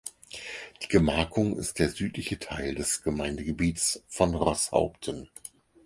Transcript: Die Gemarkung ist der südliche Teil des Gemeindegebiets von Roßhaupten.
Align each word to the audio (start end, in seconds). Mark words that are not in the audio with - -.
Die 0.81 0.87
Gemarkung 0.87 1.55
ist 1.59 1.77
der 1.77 1.89
südliche 1.89 2.39
Teil 2.39 2.73
des 2.73 3.03
Gemeindegebiets 3.03 4.01
von 4.07 4.33
Roßhaupten. 4.33 5.29